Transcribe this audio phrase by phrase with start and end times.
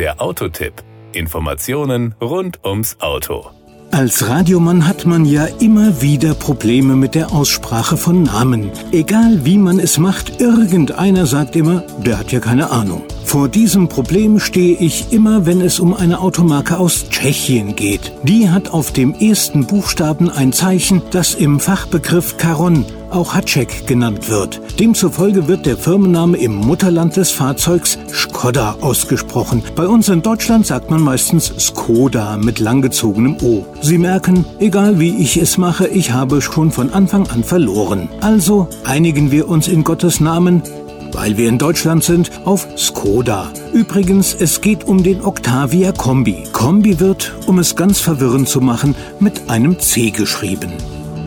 [0.00, 0.72] Der Autotipp.
[1.12, 3.50] Informationen rund ums Auto.
[3.90, 8.70] Als Radiomann hat man ja immer wieder Probleme mit der Aussprache von Namen.
[8.92, 13.02] Egal wie man es macht, irgendeiner sagt immer, der hat ja keine Ahnung.
[13.30, 18.12] Vor diesem Problem stehe ich immer, wenn es um eine Automarke aus Tschechien geht.
[18.24, 24.28] Die hat auf dem ersten Buchstaben ein Zeichen, das im Fachbegriff Caron auch Hatschek genannt
[24.28, 24.60] wird.
[24.80, 29.62] Demzufolge wird der Firmenname im Mutterland des Fahrzeugs Skoda ausgesprochen.
[29.76, 33.64] Bei uns in Deutschland sagt man meistens Skoda mit langgezogenem O.
[33.80, 38.08] Sie merken, egal wie ich es mache, ich habe schon von Anfang an verloren.
[38.20, 40.62] Also einigen wir uns in Gottes Namen
[41.12, 43.50] weil wir in Deutschland sind, auf Skoda.
[43.72, 46.44] Übrigens, es geht um den Octavia Kombi.
[46.52, 50.72] Kombi wird, um es ganz verwirrend zu machen, mit einem C geschrieben.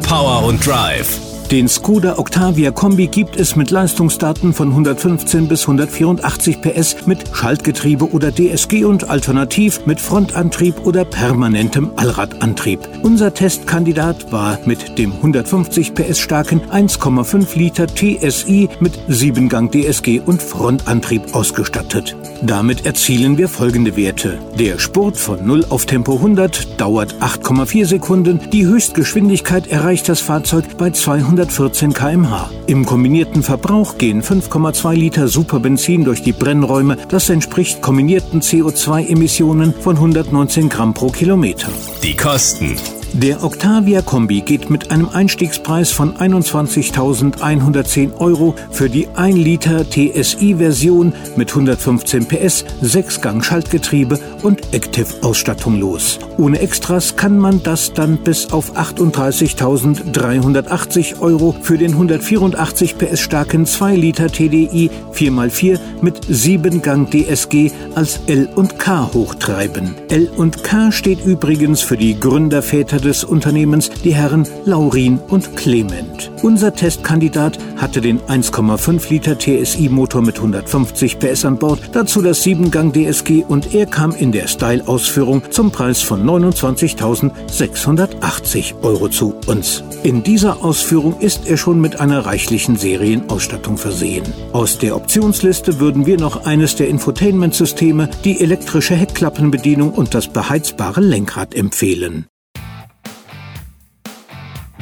[0.02, 6.60] Power und Drive den Skoda Octavia Kombi gibt es mit Leistungsdaten von 115 bis 184
[6.62, 12.80] PS mit Schaltgetriebe oder DSG und alternativ mit Frontantrieb oder permanentem Allradantrieb.
[13.04, 20.42] Unser Testkandidat war mit dem 150 PS starken 1,5 Liter TSI mit 7-Gang DSG und
[20.42, 22.16] Frontantrieb ausgestattet.
[22.42, 24.40] Damit erzielen wir folgende Werte.
[24.58, 28.40] Der Spurt von 0 auf Tempo 100 dauert 8,4 Sekunden.
[28.52, 32.50] Die Höchstgeschwindigkeit erreicht das Fahrzeug bei 200 114 km/h.
[32.68, 36.98] Im kombinierten Verbrauch gehen 5,2 Liter Superbenzin durch die Brennräume.
[37.10, 41.68] Das entspricht kombinierten CO2-Emissionen von 119 Gramm pro Kilometer.
[42.02, 42.78] Die Kosten.
[43.16, 51.14] Der Octavia Kombi geht mit einem Einstiegspreis von 21.110 Euro für die 1 Liter TSI-Version
[51.36, 56.18] mit 115 PS, 6-Gang-Schaltgetriebe und Active-Ausstattung los.
[56.38, 63.68] Ohne Extras kann man das dann bis auf 38.380 Euro für den 184 PS starken
[63.68, 69.94] 2 Liter TDI 4x4 mit 7-Gang DSG als L und K hochtreiben.
[70.10, 76.32] L und K steht übrigens für die Gründerväter des Unternehmens, die Herren Laurin und Clement.
[76.42, 82.94] Unser Testkandidat hatte den 1,5 Liter TSI-Motor mit 150 PS an Bord, dazu das 7-Gang
[82.94, 89.84] DSG und er kam in der Style-Ausführung zum Preis von 29.680 Euro zu uns.
[90.04, 94.24] In dieser Ausführung ist er schon mit einer reichlichen Serienausstattung versehen.
[94.52, 101.02] Aus der Optionsliste würden wir noch eines der Infotainment-Systeme, die elektrische Heckklappenbedienung und das beheizbare
[101.02, 102.28] Lenkrad empfehlen.